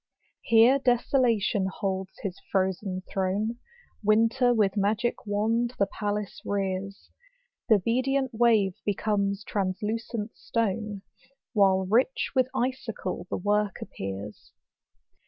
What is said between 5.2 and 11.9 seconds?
wand the palace rears; Th' obedient wave becomes translucent stone, While